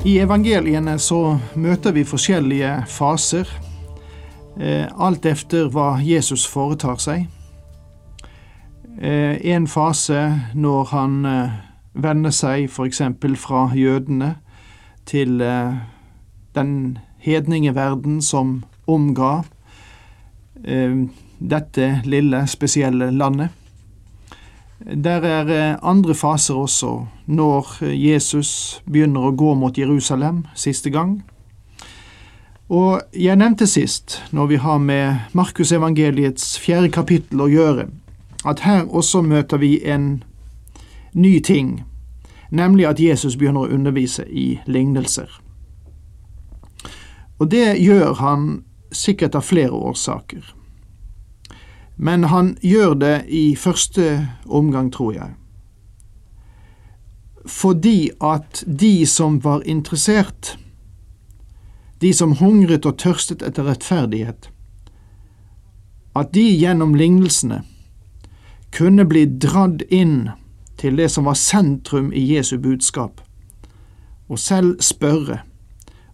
[0.00, 3.48] I evangeliene så møter vi forskjellige faser,
[4.56, 7.26] eh, alt efter hva Jesus foretar seg.
[8.96, 10.22] Eh, en fase
[10.54, 11.52] når han eh,
[11.92, 13.02] vender seg f.eks.
[13.36, 14.38] fra jødene
[15.04, 15.36] til
[16.54, 19.42] den hedninge verden som omga
[21.40, 23.59] dette lille, spesielle landet.
[24.80, 31.20] Der er andre faser også, når Jesus begynner å gå mot Jerusalem siste gang.
[32.70, 37.88] Og jeg nevnte sist, når vi har med Markusevangeliets fjerde kapittel å gjøre,
[38.46, 40.22] at her også møter vi en
[41.12, 41.82] ny ting,
[42.50, 45.28] nemlig at Jesus begynner å undervise i lignelser.
[47.38, 48.48] Og det gjør han
[48.92, 50.54] sikkert av flere årsaker.
[52.02, 55.34] Men han gjør det i første omgang, tror jeg.
[57.46, 60.54] Fordi at de som var interessert,
[62.00, 64.48] de som hungret og tørstet etter rettferdighet,
[66.16, 67.60] at de gjennom lignelsene
[68.72, 70.30] kunne bli dradd inn
[70.80, 73.20] til det som var sentrum i Jesu budskap,
[74.28, 75.42] og selv spørre,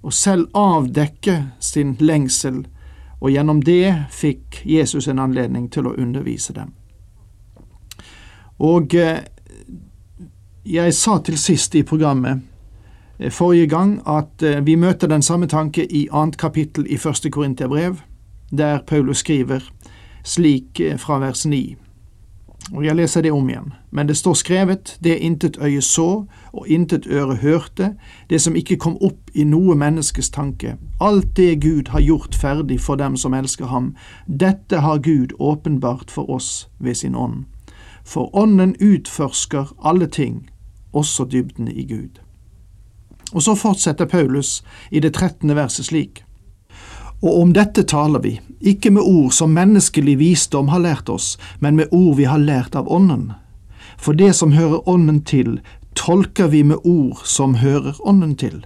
[0.03, 2.65] og selv avdekke sin lengsel
[3.21, 6.75] og gjennom det fikk Jesus en anledning til å undervise dem.
[8.59, 9.25] Og eh,
[10.65, 12.43] jeg sa til sist i programmet
[13.19, 17.31] eh, forrige gang at eh, vi møter den samme tanke i annet kapittel i første
[17.31, 18.00] Korinterbrev,
[18.53, 19.65] der Paulus skriver
[20.25, 21.86] slik fra vers 9.
[22.72, 23.72] Og jeg leser det om igjen.
[23.91, 27.94] Men det står skrevet, det intet øye så, og intet øre hørte,
[28.31, 32.81] det som ikke kom opp i noe menneskes tanke, alt det Gud har gjort ferdig
[32.81, 33.94] for dem som elsker ham,
[34.27, 37.44] dette har Gud åpenbart for oss ved sin ånd.
[38.04, 40.50] For ånden utforsker alle ting,
[40.93, 42.19] også dybdene i Gud.
[43.33, 46.26] Og så fortsetter Paulus i det trettende verset slik.
[47.22, 51.77] Og om dette taler vi, ikke med ord som menneskelig visdom har lært oss, men
[51.77, 53.32] med ord vi har lært av Ånden.
[53.97, 55.60] For det som hører Ånden til,
[55.97, 58.65] tolker vi med ord som hører Ånden til.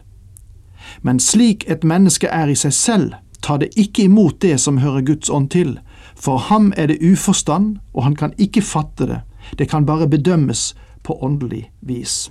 [1.02, 5.04] Men slik et menneske er i seg selv, tar det ikke imot det som hører
[5.06, 5.78] Guds ånd til.
[6.14, 9.20] For ham er det uforstand, og han kan ikke fatte det,
[9.58, 12.30] det kan bare bedømmes på åndelig vis.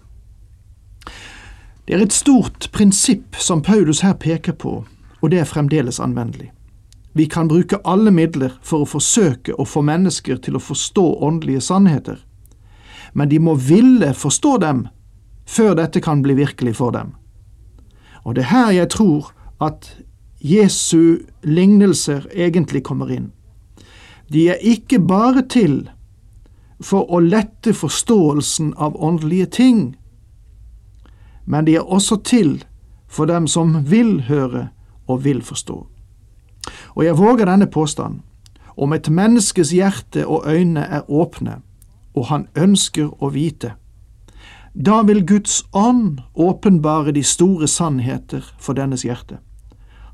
[1.87, 4.83] Det er et stort prinsipp som Paulus her peker på,
[5.21, 6.51] og det er fremdeles anvendelig.
[7.13, 11.61] Vi kan bruke alle midler for å forsøke å få mennesker til å forstå åndelige
[11.61, 12.19] sannheter,
[13.13, 14.87] men de må ville forstå dem
[15.49, 17.15] før dette kan bli virkelig for dem.
[18.23, 19.89] Og det er her jeg tror at
[20.39, 23.31] Jesu lignelser egentlig kommer inn.
[24.29, 25.89] De er ikke bare til
[26.79, 29.81] for å lette forståelsen av åndelige ting,
[31.45, 32.59] men de er også til
[33.09, 34.69] for dem som vil høre
[35.09, 35.77] og vil forstå.
[36.95, 38.21] Og jeg våger denne påstanden.
[38.77, 41.57] Om et menneskes hjerte og øyne er åpne,
[42.15, 43.73] og han ønsker å vite,
[44.73, 49.41] da vil Guds ånd åpenbare de store sannheter for dennes hjerte.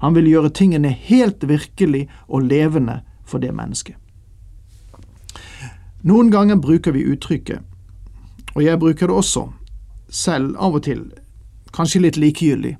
[0.01, 3.96] Han vil gjøre tingene helt virkelig og levende for det mennesket.
[6.05, 7.59] Noen ganger bruker vi uttrykket,
[8.55, 9.47] og jeg bruker det også,
[10.09, 11.08] selv av og til,
[11.73, 12.75] kanskje litt likegyldig,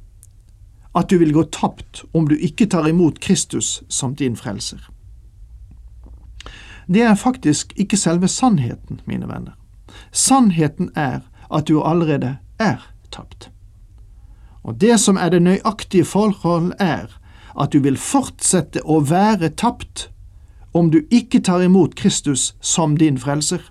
[0.96, 4.80] at du vil gå tapt om du ikke tar imot Kristus som din frelser.
[6.88, 9.58] Det er faktisk ikke selve sannheten, mine venner.
[10.12, 11.20] Sannheten er
[11.52, 13.50] at du allerede er tapt.
[14.64, 17.06] Og det som er det nøyaktige forhold, er
[17.60, 20.10] at du vil fortsette å være tapt
[20.74, 23.62] om du ikke tar imot Kristus som din frelser.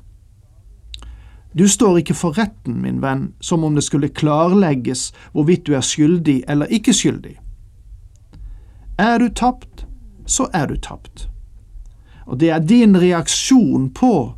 [1.59, 5.85] Du står ikke for retten, min venn, som om det skulle klarlegges hvorvidt du er
[5.87, 7.37] skyldig eller ikke skyldig.
[8.99, 9.87] Er du tapt,
[10.27, 11.29] så er du tapt.
[12.27, 14.35] Og det er din reaksjon på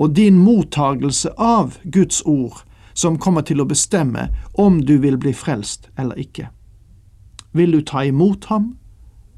[0.00, 4.28] og din mottagelse av Guds ord som kommer til å bestemme
[4.58, 6.48] om du vil bli frelst eller ikke.
[7.52, 8.74] Vil du ta imot ham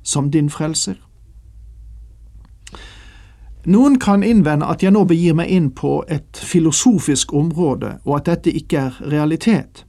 [0.02, 0.98] som din frelser?
[3.64, 8.26] Noen kan innvende at jeg nå begir meg inn på et filosofisk område, og at
[8.26, 9.86] dette ikke er realitet.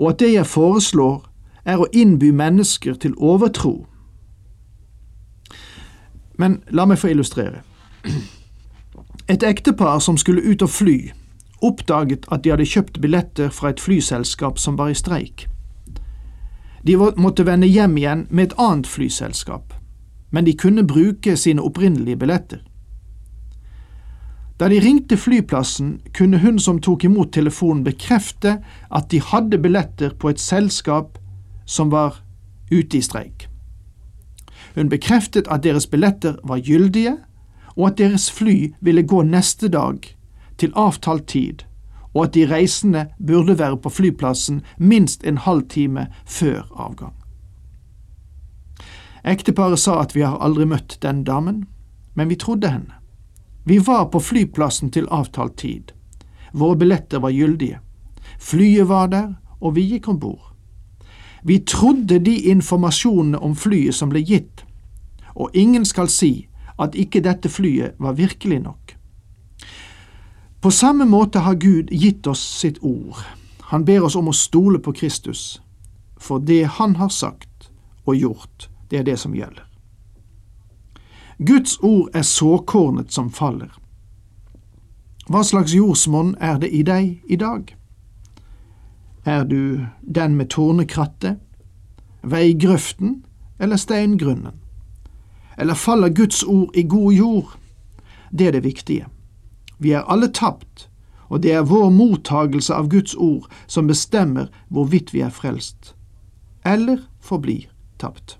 [0.00, 1.24] og at det jeg foreslår,
[1.64, 3.86] er å innby mennesker til overtro.
[6.38, 7.60] Men la meg få illustrere.
[9.28, 11.10] Et ektepar som skulle ut og fly,
[11.62, 15.46] oppdaget at de hadde kjøpt billetter fra et flyselskap som var i streik.
[16.86, 19.74] De måtte vende hjem igjen med et annet flyselskap,
[20.30, 22.62] men de kunne bruke sine opprinnelige billetter.
[24.60, 28.58] Da de ringte flyplassen, kunne hun som tok imot telefonen bekrefte
[28.90, 31.18] at de hadde billetter på et selskap
[31.64, 32.20] som var
[32.70, 33.48] ute i streik.
[34.74, 37.16] Hun bekreftet at deres billetter var gyldige,
[37.76, 39.98] og at deres fly ville gå neste dag,
[40.58, 41.64] til avtalt tid,
[42.14, 47.19] og at de reisende burde være på flyplassen minst en halv time før avgang.
[49.24, 51.66] Ekteparet sa at vi har aldri møtt den damen,
[52.14, 52.94] men vi trodde henne.
[53.64, 55.92] Vi var på flyplassen til avtalt tid.
[56.52, 57.80] Våre billetter var gyldige.
[58.38, 60.54] Flyet var der, og vi gikk om bord.
[61.42, 64.64] Vi trodde de informasjonene om flyet som ble gitt,
[65.34, 66.48] og ingen skal si
[66.80, 68.96] at ikke dette flyet var virkelig nok.
[70.60, 73.16] På samme måte har Gud gitt oss sitt ord.
[73.72, 75.62] Han ber oss om å stole på Kristus,
[76.20, 77.70] for det Han har sagt
[78.04, 79.66] og gjort, det er det som gjelder.
[81.38, 83.70] Guds ord er såkornet som faller.
[85.30, 87.76] Hva slags jordsmonn er det i deg i dag?
[89.24, 91.38] Er du den med tårnekrattet,
[92.22, 93.22] veigrøften
[93.58, 94.58] eller steingrunnen?
[95.56, 97.56] Eller faller Guds ord i god jord?
[98.30, 99.06] Det er det viktige.
[99.78, 100.88] Vi er alle tapt,
[101.28, 105.94] og det er vår mottagelse av Guds ord som bestemmer hvorvidt vi er frelst,
[106.64, 108.39] eller forblir tapt.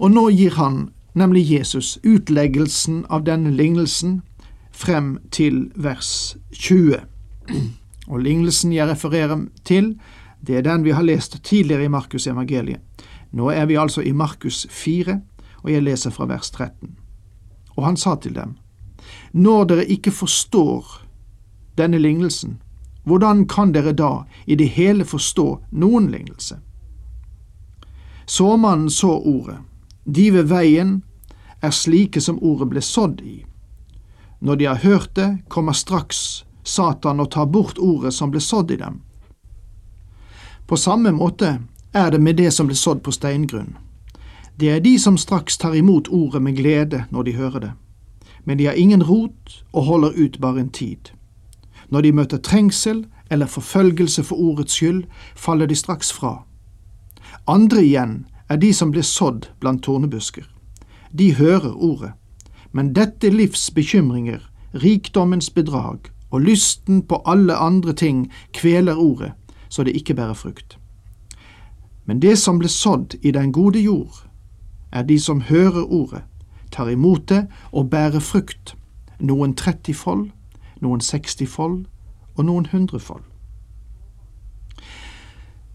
[0.00, 0.88] Og nå gir han,
[1.18, 4.20] nemlig Jesus, utleggelsen av denne lignelsen
[4.72, 7.00] frem til vers 20.
[8.08, 9.96] Og lignelsen jeg refererer til,
[10.40, 12.80] det er den vi har lest tidligere i Markus evangeliet.
[13.32, 15.20] Nå er vi altså i Markus 4,
[15.62, 16.96] og jeg leser fra vers 13.
[17.76, 18.56] Og han sa til dem,
[19.32, 21.02] Når dere ikke forstår
[21.78, 22.58] denne lignelsen,
[23.04, 26.58] hvordan kan dere da i det hele forstå noen lignelse?
[28.28, 29.56] Såmannen så ordet.
[30.04, 31.02] De ved veien
[31.64, 33.38] er slike som ordet ble sådd i.
[34.44, 38.70] Når de har hørt det, kommer straks Satan og tar bort ordet som ble sådd
[38.70, 39.00] i dem.
[40.68, 41.54] På samme måte
[41.96, 43.78] er det med det som ble sådd på steingrunn.
[44.60, 47.72] Det er de som straks tar imot ordet med glede når de hører det,
[48.44, 51.14] men de har ingen rot og holder ut bare en tid.
[51.88, 55.04] Når de møter trengsel eller forfølgelse for ordets skyld,
[55.36, 56.44] faller de straks fra.
[57.46, 60.44] Andre igjen er de som blir sådd blant tornebusker.
[61.18, 62.12] De hører ordet,
[62.72, 64.40] men dette livs bekymringer,
[64.74, 69.32] rikdommens bedrag og lysten på alle andre ting kveler ordet,
[69.68, 70.78] så det ikke bærer frukt.
[72.06, 74.24] Men det som ble sådd i den gode jord,
[74.92, 76.22] er de som hører ordet,
[76.72, 78.76] tar imot det og bærer frukt,
[79.20, 80.30] noen trettifold,
[80.80, 81.84] noen sekstifold
[82.36, 83.24] og noen hundrefold.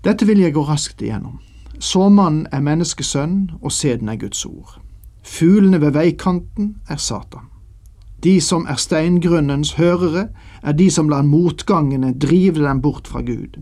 [0.03, 1.39] Dette vil jeg gå raskt igjennom.
[1.79, 4.81] Såmannen er menneskesønn, og sæden er Guds ord.
[5.24, 7.48] Fuglene ved veikanten er Satan.
[8.24, 10.27] De som er steingrunnens hørere,
[10.63, 13.60] er de som lar motgangene drive dem bort fra Gud.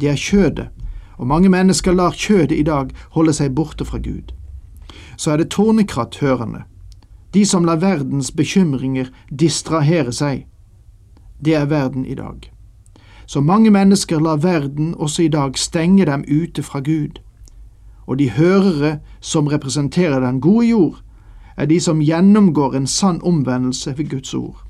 [0.00, 0.68] De er kjødet,
[1.16, 4.34] og mange mennesker lar kjødet i dag holde seg borte fra Gud.
[5.16, 6.62] Så er det tornekratt-hørende,
[7.34, 10.46] de som lar verdens bekymringer distrahere seg.
[11.44, 12.50] Det er verden i dag.
[13.28, 17.20] Så mange mennesker lar verden også i dag stenge dem ute fra Gud.
[18.06, 21.02] Og de hørere som representerer den gode jord,
[21.56, 24.64] er de som gjennomgår en sann omvendelse ved Guds ord.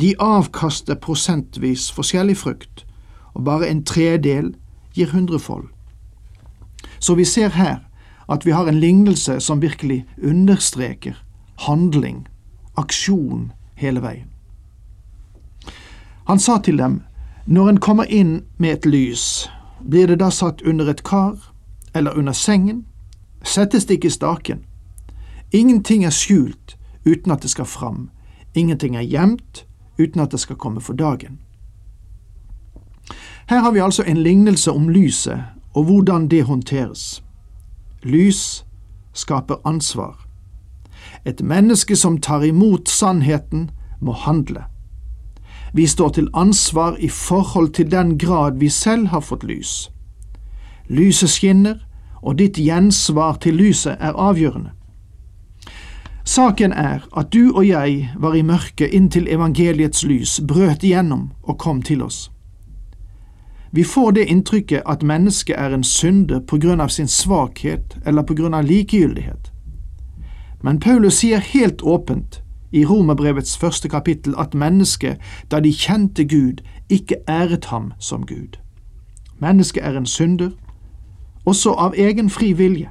[0.00, 2.86] De avkaster prosentvis forskjellig frukt,
[3.34, 4.54] og bare en tredel
[4.94, 5.68] gir hundrefold.
[6.98, 7.76] Så vi ser her
[8.28, 11.20] at vi har en lignelse som virkelig understreker
[11.68, 12.26] handling,
[12.76, 14.30] aksjon, hele veien.
[16.24, 17.02] Han sa til dem,
[17.46, 21.36] når en kommer inn med et lys, blir det da satt under et kar
[21.94, 22.86] eller under sengen?
[23.44, 24.64] Settes det ikke i staken?
[25.52, 28.10] Ingenting er skjult uten at det skal fram,
[28.54, 29.66] ingenting er gjemt
[29.98, 31.38] uten at det skal komme for dagen.
[33.46, 37.22] Her har vi altså en lignelse om lyset og hvordan det håndteres.
[38.02, 38.64] Lys
[39.12, 40.26] skaper ansvar.
[41.24, 43.70] Et menneske som tar imot sannheten,
[44.00, 44.64] må handle.
[45.74, 49.90] Vi står til ansvar i forhold til den grad vi selv har fått lys.
[50.88, 51.80] Lyset skinner,
[52.22, 54.70] og ditt gjensvar til lyset er avgjørende.
[56.24, 61.58] Saken er at du og jeg var i mørket inntil evangeliets lys brøt igjennom og
[61.58, 62.30] kom til oss.
[63.72, 68.22] Vi får det inntrykket at mennesket er en synder på grunn av sin svakhet eller
[68.22, 69.50] på grunn av likegyldighet.
[70.62, 72.43] Men Paulus sier helt åpent
[72.74, 78.58] i Romerbrevets første kapittel at mennesket, da de kjente Gud, ikke æret ham som Gud.
[79.38, 80.50] Mennesket er en synder,
[81.44, 82.90] også av egen fri vilje.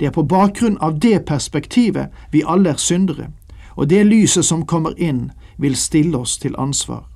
[0.00, 3.30] Det er på bakgrunn av det perspektivet vi alle er syndere,
[3.76, 7.10] og det lyset som kommer inn, vil stille oss til ansvar.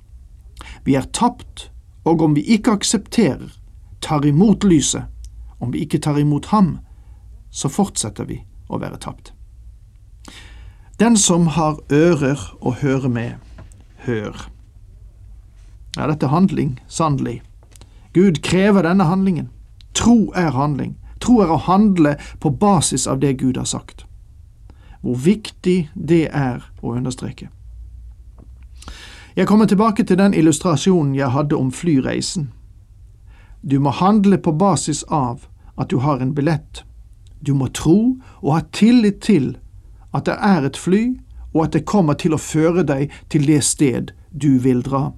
[0.85, 1.71] Vi er tapt,
[2.03, 3.55] og om vi ikke aksepterer,
[4.01, 5.03] tar imot lyset,
[5.59, 6.77] om vi ikke tar imot ham,
[7.51, 9.33] så fortsetter vi å være tapt.
[10.99, 13.35] Den som har ører å høre med,
[14.03, 14.49] hør.
[15.95, 17.37] Ja, dette er handling, sannelig.
[18.13, 19.47] Gud krever denne handlingen.
[19.95, 20.97] Tro er handling.
[21.23, 24.03] Tro er å handle på basis av det Gud har sagt.
[24.99, 27.47] Hvor viktig det er å understreke.
[29.35, 32.51] Jeg kommer tilbake til den illustrasjonen jeg hadde om flyreisen.
[33.63, 35.47] Du må handle på basis av
[35.79, 36.83] at du har en billett.
[37.39, 39.53] Du må tro og ha tillit til
[40.13, 41.03] at det er et fly,
[41.53, 45.09] og at det kommer til å føre deg til det sted du vil dra.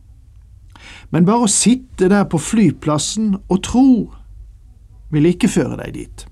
[1.11, 3.87] Men bare å sitte der på flyplassen og tro
[5.11, 6.25] vil ikke føre deg dit.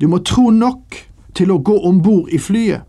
[0.00, 0.98] Du må tro nok
[1.36, 2.84] til å gå om bord i flyet,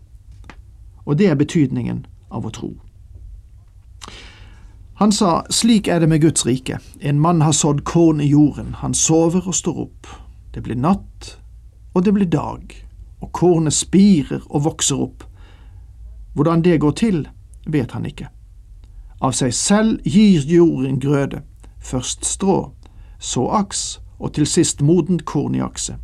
[1.08, 2.74] og det er betydningen av å tro.
[5.00, 8.74] Han sa, slik er det med Guds rike, en mann har sådd korn i jorden,
[8.82, 10.08] han sover og står opp,
[10.52, 11.36] det blir natt,
[11.94, 12.74] og det blir dag,
[13.20, 15.24] og kornet spirer og vokser opp.
[16.34, 17.28] Hvordan det går til,
[17.66, 18.28] vet han ikke.
[19.20, 21.42] Av seg selv gir jorden grøde,
[21.82, 22.72] først strå,
[23.18, 25.96] så aks, og til sist modent korn i akse.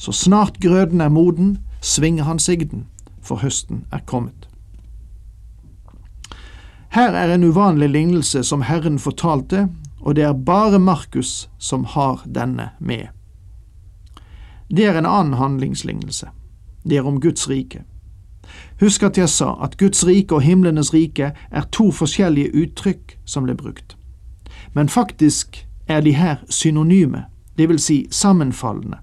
[0.00, 2.86] Så snart grøden er moden, svinger han sigden,
[3.20, 4.48] for høsten er kommet.
[6.90, 9.68] Her er en uvanlig lignelse som Herren fortalte,
[10.00, 13.12] og det er bare Markus som har denne med.
[14.70, 16.26] Det er en annen handlingslignelse.
[16.88, 17.82] Det er om Guds rike.
[18.80, 23.44] Husk at jeg sa at Guds rike og himlenes rike er to forskjellige uttrykk som
[23.44, 23.96] ble brukt.
[24.74, 27.24] Men faktisk er de her synonyme,
[27.58, 28.98] det vil si sammenfallende.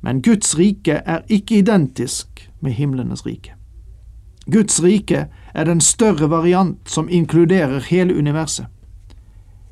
[0.00, 3.52] Men Guds rike er ikke identisk med himlenes rike.
[4.52, 8.66] Guds rike er den større variant som inkluderer hele universet.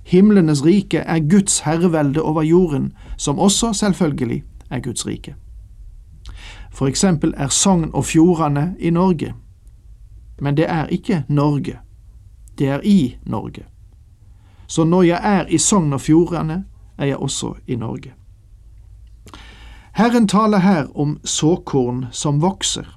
[0.04, 5.34] Himlenes rike er Guds herrevelde over jorden, som også selvfølgelig er Guds rike.
[6.72, 9.34] For eksempel er Sogn og Fjordane i Norge,
[10.40, 11.78] men det er ikke Norge,
[12.58, 13.64] det er i Norge.
[14.66, 16.64] Så når jeg er i Sogn og Fjordane,
[16.98, 18.12] er jeg også i Norge.
[19.94, 22.88] Herren taler her om såkorn som vokser.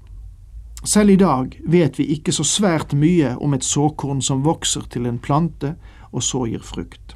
[0.83, 5.05] Selv i dag vet vi ikke så svært mye om et såkorn som vokser til
[5.05, 5.75] en plante
[6.11, 7.15] og så gir frukt.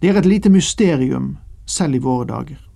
[0.00, 2.67] Det er et lite mysterium selv i våre dager.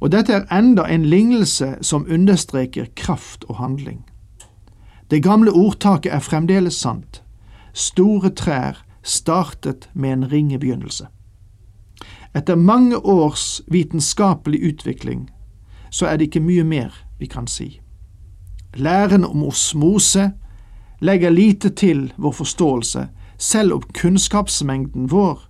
[0.00, 4.04] Og dette er enda en lignelse som understreker kraft og handling.
[5.10, 7.22] Det gamle ordtaket er fremdeles sant.
[7.72, 11.06] Store trær startet med en ringe begynnelse.
[12.36, 15.30] Etter mange års vitenskapelig utvikling
[15.90, 17.80] så er det ikke mye mer vi kan si.
[18.76, 20.30] Læren om osmose
[21.00, 25.40] legger lite til vår forståelse, selv om kunnskapsmengden vår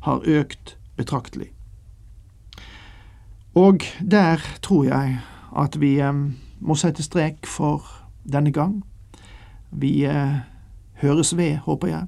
[0.00, 1.52] har økt betraktelig.
[3.54, 5.18] Og der tror jeg
[5.56, 6.12] at vi eh,
[6.60, 7.84] må sette strek for
[8.24, 8.82] denne gang.
[9.70, 10.40] Vi eh,
[11.02, 12.06] høres ved, håper jeg,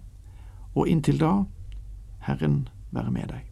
[0.74, 1.32] og inntil da,
[2.26, 3.46] Herren være med deg.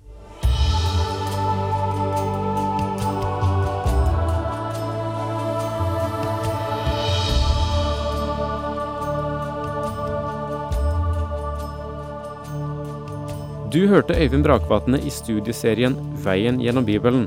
[13.68, 15.92] Du hørte Øyvind Brakvatne i studieserien
[16.24, 17.26] Veien gjennom Bibelen.